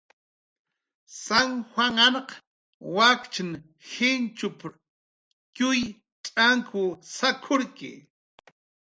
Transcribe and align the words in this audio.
"San 1.23 1.51
juanahn 1.71 2.15
wakchkunq 2.97 3.55
jinchp""rw 3.91 4.75
txuy 5.53 5.81
t'ank 6.27 6.67
sak""urki" 7.15 7.93